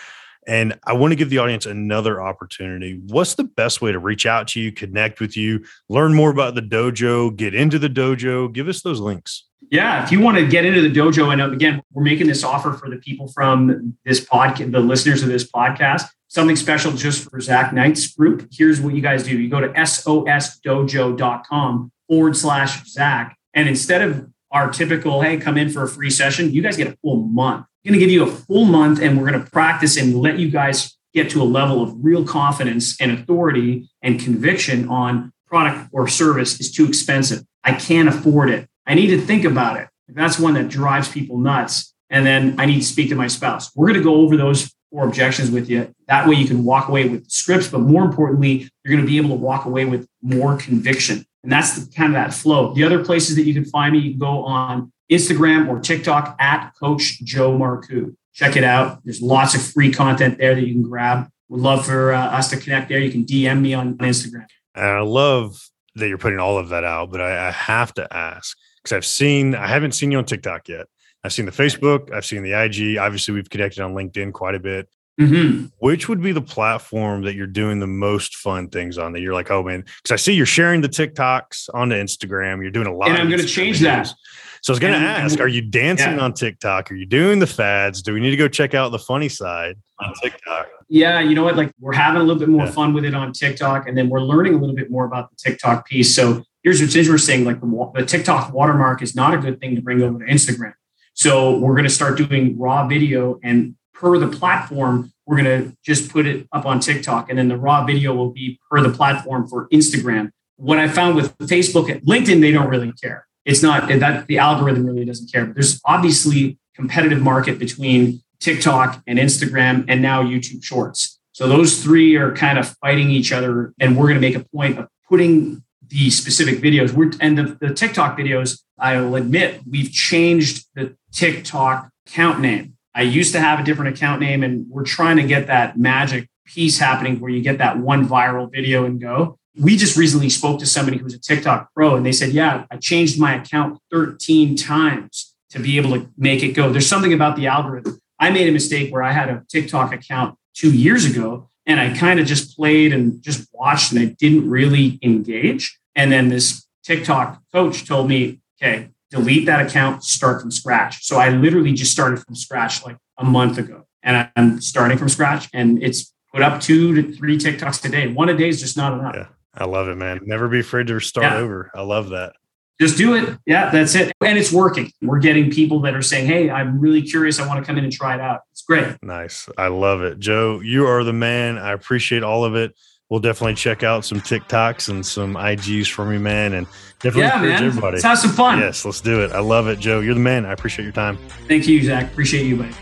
And 0.45 0.77
I 0.85 0.93
want 0.93 1.12
to 1.12 1.15
give 1.15 1.29
the 1.29 1.38
audience 1.38 1.65
another 1.65 2.21
opportunity. 2.21 3.01
What's 3.07 3.35
the 3.35 3.45
best 3.45 3.81
way 3.81 3.91
to 3.91 4.00
reach 4.00 4.25
out 4.25 4.50
to 4.50 4.59
you, 4.59 4.71
connect 4.71 5.19
with 5.19 5.38
you, 5.38 5.65
learn 5.89 6.13
more 6.13 6.29
about 6.29 6.55
the 6.55 6.62
dojo, 6.62 7.35
get 7.35 7.55
into 7.55 7.79
the 7.79 7.89
dojo? 7.89 8.51
Give 8.51 8.67
us 8.67 8.81
those 8.81 9.00
links. 9.00 9.45
Yeah, 9.70 10.03
if 10.03 10.12
you 10.12 10.20
want 10.20 10.38
to 10.38 10.48
get 10.48 10.65
into 10.65 10.82
the 10.82 10.91
dojo, 10.91 11.34
and 11.34 11.41
again, 11.41 11.82
we're 11.91 12.03
making 12.03 12.27
this 12.27 12.43
offer 12.43 12.74
for 12.74 12.89
the 12.89 12.98
people 12.98 13.27
from 13.27 13.98
this 14.05 14.24
podcast, 14.24 14.72
the 14.72 14.79
listeners 14.79 15.24
of 15.24 15.29
this 15.29 15.50
podcast 15.50 16.08
something 16.34 16.55
special 16.55 16.91
just 16.91 17.29
for 17.29 17.39
Zach 17.39 17.74
Knight's 17.74 18.08
group. 18.08 18.50
Here's 18.51 18.82
what 18.82 18.96
you 18.96 19.01
guys 19.01 19.24
do 19.24 19.39
you 19.39 19.50
go 19.50 19.62
to 19.62 19.70
sosdojo.com 19.70 21.91
forward 22.08 22.36
slash 22.36 22.84
Zach. 22.86 23.38
And 23.53 23.70
instead 23.70 24.01
of 24.01 24.27
our 24.50 24.72
typical, 24.72 25.22
hey, 25.22 25.38
come 25.38 25.60
in 25.60 25.70
for 25.70 25.84
a 25.84 25.88
free 25.88 26.10
session, 26.10 26.51
you 26.51 26.63
guys 26.63 26.75
get 26.75 26.88
a 26.88 26.98
full 27.03 27.17
month. 27.17 27.67
I'm 27.86 27.91
going 27.91 28.00
to 28.00 28.00
give 28.00 28.10
you 28.10 28.24
a 28.24 28.32
full 28.32 28.65
month 28.65 29.00
and 29.00 29.20
we're 29.20 29.29
going 29.29 29.43
to 29.43 29.51
practice 29.51 29.96
and 29.96 30.20
let 30.20 30.39
you 30.39 30.50
guys 30.50 30.98
get 31.13 31.29
to 31.29 31.39
a 31.41 31.46
level 31.46 31.84
of 31.84 31.93
real 32.03 32.25
confidence 32.25 33.00
and 33.00 33.12
authority 33.12 33.88
and 34.01 34.20
conviction 34.20 34.89
on 34.89 35.32
product 35.46 35.88
or 35.91 36.08
service 36.08 36.60
is 36.60 36.72
too 36.72 36.88
expensive. 36.88 37.43
I 37.63 37.74
can't 37.74 38.10
afford 38.10 38.50
it. 38.50 38.67
I 38.85 38.95
need 38.95 39.07
to 39.07 39.19
think 39.19 39.45
about 39.45 39.79
it. 39.79 39.87
That's 40.07 40.39
one 40.39 40.53
that 40.55 40.69
drives 40.69 41.09
people 41.09 41.37
nuts. 41.37 41.93
And 42.09 42.25
then 42.25 42.59
I 42.59 42.65
need 42.65 42.79
to 42.79 42.85
speak 42.85 43.09
to 43.09 43.15
my 43.15 43.27
spouse. 43.27 43.75
We're 43.75 43.87
going 43.87 43.99
to 43.99 44.03
go 44.03 44.15
over 44.15 44.37
those 44.37 44.73
four 44.91 45.05
objections 45.05 45.49
with 45.49 45.69
you. 45.69 45.93
That 46.07 46.27
way 46.27 46.35
you 46.35 46.47
can 46.47 46.63
walk 46.63 46.87
away 46.87 47.07
with 47.07 47.29
scripts, 47.29 47.67
but 47.67 47.79
more 47.79 48.03
importantly, 48.03 48.69
you're 48.83 48.93
going 48.93 49.03
to 49.03 49.09
be 49.09 49.17
able 49.17 49.29
to 49.29 49.35
walk 49.35 49.65
away 49.65 49.85
with 49.85 50.07
more 50.21 50.57
conviction. 50.57 51.25
And 51.41 51.51
that's 51.51 51.75
the, 51.79 51.91
kind 51.91 52.09
of 52.09 52.13
that 52.13 52.33
flow. 52.33 52.73
The 52.73 52.83
other 52.83 53.03
places 53.03 53.35
that 53.35 53.43
you 53.43 53.53
can 53.53 53.65
find 53.65 53.93
me, 53.93 53.99
you 53.99 54.11
can 54.11 54.19
go 54.19 54.43
on 54.43 54.91
Instagram 55.11 55.67
or 55.67 55.79
TikTok 55.79 56.35
at 56.39 56.71
Coach 56.79 57.23
Joe 57.23 57.57
Marcoux. 57.57 58.15
Check 58.33 58.55
it 58.55 58.63
out. 58.63 58.99
There's 59.03 59.21
lots 59.21 59.55
of 59.55 59.61
free 59.61 59.91
content 59.91 60.37
there 60.37 60.55
that 60.55 60.65
you 60.65 60.73
can 60.73 60.83
grab. 60.83 61.29
Would 61.49 61.61
love 61.61 61.85
for 61.85 62.13
uh, 62.13 62.19
us 62.19 62.49
to 62.51 62.57
connect 62.57 62.89
there. 62.89 62.99
You 62.99 63.11
can 63.11 63.25
DM 63.25 63.61
me 63.61 63.73
on 63.73 63.97
Instagram. 63.97 64.45
And 64.75 64.85
I 64.85 65.01
love 65.01 65.69
that 65.95 66.07
you're 66.07 66.17
putting 66.17 66.39
all 66.39 66.57
of 66.57 66.69
that 66.69 66.83
out, 66.83 67.11
but 67.11 67.21
I, 67.21 67.49
I 67.49 67.51
have 67.51 67.93
to 67.95 68.11
ask 68.11 68.57
because 68.83 68.95
I've 68.95 69.05
seen, 69.05 69.55
I 69.55 69.67
haven't 69.67 69.93
seen 69.93 70.11
you 70.11 70.17
on 70.17 70.25
TikTok 70.25 70.67
yet. 70.67 70.87
I've 71.23 71.33
seen 71.33 71.45
the 71.45 71.51
Facebook, 71.51 72.11
I've 72.11 72.25
seen 72.25 72.43
the 72.43 72.51
IG. 72.51 72.97
Obviously, 72.97 73.33
we've 73.33 73.49
connected 73.49 73.81
on 73.81 73.93
LinkedIn 73.93 74.33
quite 74.33 74.55
a 74.55 74.59
bit. 74.59 74.89
Mm-hmm. 75.21 75.67
Which 75.77 76.09
would 76.09 76.21
be 76.21 76.31
the 76.31 76.41
platform 76.41 77.21
that 77.21 77.35
you're 77.35 77.45
doing 77.45 77.79
the 77.79 77.87
most 77.87 78.35
fun 78.35 78.69
things 78.69 78.97
on 78.97 79.13
that 79.13 79.21
you're 79.21 79.33
like, 79.33 79.51
oh 79.51 79.61
man, 79.61 79.81
because 79.81 80.11
I 80.11 80.15
see 80.15 80.33
you're 80.33 80.47
sharing 80.47 80.81
the 80.81 80.89
TikToks 80.89 81.69
onto 81.71 81.95
Instagram. 81.95 82.63
You're 82.63 82.71
doing 82.71 82.87
a 82.87 82.93
lot. 82.93 83.09
And 83.09 83.19
I'm 83.19 83.29
going 83.29 83.39
to 83.39 83.47
change 83.47 83.79
videos. 83.79 83.83
that. 83.83 84.15
So 84.63 84.71
I 84.71 84.73
was 84.73 84.79
going 84.79 84.93
to 84.93 84.99
ask, 84.99 85.39
are 85.39 85.47
you 85.47 85.61
dancing 85.61 86.15
yeah. 86.15 86.23
on 86.23 86.33
TikTok? 86.33 86.89
Are 86.89 86.95
you 86.95 87.05
doing 87.05 87.37
the 87.37 87.45
fads? 87.45 88.01
Do 88.01 88.13
we 88.13 88.21
need 88.21 88.31
to 88.31 88.37
go 88.37 88.47
check 88.47 88.73
out 88.73 88.91
the 88.91 88.97
funny 88.97 89.29
side 89.29 89.75
on 90.03 90.13
TikTok? 90.22 90.67
Yeah, 90.89 91.19
you 91.19 91.36
know 91.36 91.43
what? 91.43 91.55
Like 91.55 91.72
we're 91.79 91.93
having 91.93 92.22
a 92.22 92.24
little 92.24 92.39
bit 92.39 92.50
more 92.50 92.65
yeah. 92.65 92.72
fun 92.72 92.93
with 92.93 93.05
it 93.05 93.15
on 93.15 93.31
TikTok, 93.33 93.88
and 93.88 93.98
then 93.98 94.10
we're 94.10 94.22
learning 94.22 94.55
a 94.55 94.57
little 94.57 94.75
bit 94.75 94.91
more 94.91 95.05
about 95.05 95.29
the 95.29 95.36
TikTok 95.38 95.88
piece. 95.88 96.13
So 96.13 96.43
here's 96.63 96.81
what's 96.81 96.95
interesting: 96.95 97.45
like 97.45 97.60
the, 97.62 97.91
the 97.95 98.05
TikTok 98.05 98.53
watermark 98.53 99.01
is 99.01 99.15
not 99.15 99.33
a 99.33 99.38
good 99.38 99.60
thing 99.60 99.75
to 99.75 99.81
bring 99.81 100.01
over 100.01 100.19
to 100.19 100.25
Instagram. 100.25 100.74
So 101.13 101.57
we're 101.57 101.74
going 101.74 101.83
to 101.83 101.89
start 101.89 102.17
doing 102.17 102.57
raw 102.57 102.88
video 102.88 103.39
and 103.43 103.75
per 103.93 104.17
the 104.17 104.27
platform, 104.27 105.13
we're 105.25 105.41
going 105.41 105.63
to 105.69 105.77
just 105.83 106.12
put 106.12 106.25
it 106.25 106.48
up 106.51 106.65
on 106.65 106.79
TikTok 106.79 107.29
and 107.29 107.38
then 107.38 107.48
the 107.48 107.57
raw 107.57 107.86
video 107.86 108.13
will 108.13 108.31
be 108.31 108.60
per 108.69 108.81
the 108.81 108.89
platform 108.89 109.48
for 109.48 109.69
Instagram. 109.69 110.31
What 110.57 110.79
I 110.79 110.88
found 110.88 111.15
with 111.15 111.38
Facebook 111.38 111.89
and 111.91 112.01
LinkedIn, 112.01 112.41
they 112.41 112.51
don't 112.51 112.67
really 112.67 112.91
care. 112.93 113.27
It's 113.45 113.62
not 113.62 113.88
that 113.88 114.27
the 114.27 114.39
algorithm 114.39 114.86
really 114.86 115.05
doesn't 115.05 115.31
care, 115.31 115.45
but 115.45 115.55
there's 115.55 115.79
obviously 115.86 116.57
competitive 116.75 117.22
market 117.22 117.60
between 117.60 118.22
TikTok 118.43 119.01
and 119.07 119.17
Instagram 119.17 119.85
and 119.88 120.01
now 120.01 120.21
YouTube 120.21 120.63
Shorts. 120.63 121.19
So 121.31 121.47
those 121.47 121.81
three 121.81 122.15
are 122.17 122.35
kind 122.35 122.59
of 122.59 122.67
fighting 122.81 123.09
each 123.09 123.31
other, 123.31 123.73
and 123.79 123.97
we're 123.97 124.07
going 124.07 124.21
to 124.21 124.21
make 124.21 124.35
a 124.35 124.45
point 124.55 124.77
of 124.77 124.88
putting 125.09 125.63
the 125.88 126.09
specific 126.09 126.59
videos. 126.59 126.91
We're, 126.91 127.12
and 127.21 127.38
the, 127.38 127.57
the 127.59 127.73
TikTok 127.73 128.17
videos, 128.17 128.62
I 128.77 129.00
will 129.00 129.15
admit, 129.15 129.62
we've 129.69 129.91
changed 129.91 130.67
the 130.75 130.95
TikTok 131.12 131.89
account 132.07 132.41
name. 132.41 132.77
I 132.93 133.01
used 133.03 133.31
to 133.33 133.39
have 133.39 133.59
a 133.59 133.63
different 133.63 133.95
account 133.95 134.21
name, 134.21 134.43
and 134.43 134.67
we're 134.69 134.83
trying 134.83 135.17
to 135.17 135.23
get 135.23 135.47
that 135.47 135.77
magic 135.77 136.27
piece 136.45 136.77
happening 136.77 137.19
where 137.19 137.31
you 137.31 137.41
get 137.41 137.57
that 137.59 137.77
one 137.77 138.07
viral 138.07 138.51
video 138.51 138.85
and 138.85 139.00
go. 139.00 139.39
We 139.55 139.77
just 139.77 139.97
recently 139.97 140.29
spoke 140.29 140.59
to 140.59 140.65
somebody 140.65 140.97
who's 140.97 141.13
a 141.13 141.19
TikTok 141.19 141.73
pro, 141.73 141.95
and 141.95 142.05
they 142.05 142.12
said, 142.12 142.29
Yeah, 142.29 142.65
I 142.69 142.77
changed 142.77 143.19
my 143.19 143.35
account 143.35 143.79
13 143.91 144.55
times 144.55 145.33
to 145.51 145.59
be 145.59 145.77
able 145.77 145.91
to 145.91 146.09
make 146.17 146.43
it 146.43 146.53
go. 146.53 146.71
There's 146.71 146.88
something 146.88 147.13
about 147.13 147.35
the 147.35 147.47
algorithm. 147.47 148.00
I 148.23 148.29
made 148.29 148.47
a 148.47 148.53
mistake 148.53 148.89
where 148.89 149.03
I 149.03 149.11
had 149.11 149.27
a 149.27 149.43
TikTok 149.49 149.93
account 149.93 150.37
two 150.53 150.73
years 150.73 151.03
ago, 151.03 151.49
and 151.65 151.77
I 151.77 151.93
kind 151.93 152.21
of 152.21 152.25
just 152.25 152.55
played 152.55 152.93
and 152.93 153.21
just 153.21 153.49
watched, 153.51 153.91
and 153.91 153.99
I 153.99 154.15
didn't 154.17 154.49
really 154.49 154.97
engage. 155.03 155.77
And 155.93 156.09
then 156.09 156.29
this 156.29 156.65
TikTok 156.83 157.41
coach 157.51 157.85
told 157.85 158.07
me, 158.07 158.39
okay, 158.55 158.87
delete 159.11 159.45
that 159.47 159.67
account, 159.67 160.05
start 160.05 160.39
from 160.39 160.51
scratch. 160.51 161.03
So 161.03 161.17
I 161.17 161.31
literally 161.31 161.73
just 161.73 161.91
started 161.91 162.19
from 162.23 162.35
scratch 162.35 162.85
like 162.85 162.95
a 163.17 163.25
month 163.25 163.57
ago. 163.57 163.87
And 164.01 164.29
I'm 164.37 164.61
starting 164.61 164.97
from 164.97 165.09
scratch 165.09 165.49
and 165.53 165.83
it's 165.83 166.13
put 166.31 166.41
up 166.41 166.61
two 166.61 166.95
to 166.95 167.13
three 167.13 167.37
TikToks 167.37 167.83
a 167.85 167.89
day. 167.89 168.07
One 168.07 168.29
a 168.29 168.37
day 168.37 168.47
is 168.47 168.61
just 168.61 168.77
not 168.77 168.93
enough. 168.93 169.15
Yeah. 169.15 169.27
I 169.53 169.65
love 169.65 169.87
it, 169.89 169.95
man. 169.95 170.21
Never 170.23 170.47
be 170.47 170.61
afraid 170.61 170.87
to 170.87 170.99
start 170.99 171.31
yeah. 171.31 171.37
over. 171.37 171.71
I 171.75 171.81
love 171.81 172.09
that. 172.09 172.33
Just 172.81 172.97
do 172.97 173.13
it. 173.13 173.37
Yeah, 173.45 173.69
that's 173.69 173.95
it. 173.95 174.11
And 174.21 174.37
it's 174.37 174.51
working. 174.51 174.91
We're 175.01 175.19
getting 175.19 175.51
people 175.51 175.79
that 175.81 175.95
are 175.95 176.01
saying, 176.01 176.25
Hey, 176.25 176.49
I'm 176.49 176.79
really 176.79 177.01
curious. 177.01 177.39
I 177.39 177.47
want 177.47 177.59
to 177.59 177.65
come 177.65 177.77
in 177.77 177.83
and 177.83 177.93
try 177.93 178.15
it 178.15 178.21
out. 178.21 178.41
It's 178.51 178.63
great. 178.63 178.97
Nice. 179.01 179.47
I 179.57 179.67
love 179.67 180.01
it. 180.01 180.19
Joe, 180.19 180.59
you 180.59 180.87
are 180.87 181.03
the 181.03 181.13
man. 181.13 181.57
I 181.57 181.71
appreciate 181.71 182.23
all 182.23 182.43
of 182.45 182.55
it 182.55 182.75
we'll 183.13 183.19
definitely 183.19 183.53
check 183.53 183.83
out 183.83 184.03
some 184.03 184.19
TikToks 184.19 184.89
and 184.89 185.05
some 185.05 185.35
IGs 185.35 185.87
from 185.91 186.11
you, 186.11 186.19
man. 186.19 186.53
And 186.53 186.65
definitely 186.99 187.21
yeah, 187.21 187.41
man. 187.41 187.63
everybody. 187.63 187.97
Let's 187.97 188.03
have 188.05 188.17
some 188.17 188.31
fun. 188.31 188.57
Yes, 188.57 188.85
let's 188.85 189.01
do 189.01 189.21
it. 189.21 189.31
I 189.33 189.39
love 189.39 189.67
it, 189.67 189.77
Joe. 189.77 189.99
You're 189.99 190.15
the 190.15 190.19
man. 190.19 190.47
I 190.47 190.51
appreciate 190.51 190.83
your 190.83 190.93
time. 190.93 191.19
Thank 191.47 191.67
you, 191.67 191.83
Zach. 191.83 192.11
Appreciate 192.11 192.47
you, 192.47 192.57
buddy. 192.57 192.73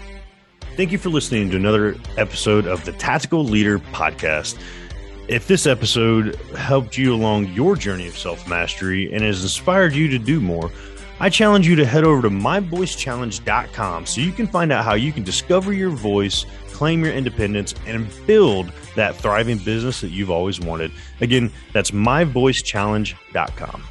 Thank 0.77 0.93
you 0.93 0.97
for 0.97 1.09
listening 1.09 1.49
to 1.51 1.57
another 1.57 1.97
episode 2.15 2.65
of 2.65 2.85
the 2.85 2.93
Tactical 2.93 3.43
Leader 3.43 3.79
Podcast. 3.79 4.57
If 5.31 5.47
this 5.47 5.65
episode 5.65 6.35
helped 6.57 6.97
you 6.97 7.15
along 7.15 7.53
your 7.53 7.77
journey 7.77 8.05
of 8.09 8.17
self 8.17 8.49
mastery 8.49 9.13
and 9.13 9.23
has 9.23 9.43
inspired 9.43 9.93
you 9.93 10.09
to 10.09 10.19
do 10.19 10.41
more, 10.41 10.69
I 11.21 11.29
challenge 11.29 11.65
you 11.65 11.77
to 11.77 11.85
head 11.85 12.03
over 12.03 12.21
to 12.23 12.29
myvoicechallenge.com 12.29 14.07
so 14.07 14.19
you 14.19 14.33
can 14.33 14.45
find 14.45 14.73
out 14.73 14.83
how 14.83 14.95
you 14.95 15.13
can 15.13 15.23
discover 15.23 15.71
your 15.71 15.89
voice, 15.89 16.45
claim 16.71 17.01
your 17.05 17.13
independence, 17.13 17.73
and 17.87 18.11
build 18.27 18.73
that 18.97 19.15
thriving 19.15 19.59
business 19.59 20.01
that 20.01 20.09
you've 20.09 20.31
always 20.31 20.59
wanted. 20.59 20.91
Again, 21.21 21.49
that's 21.71 21.91
myvoicechallenge.com. 21.91 23.83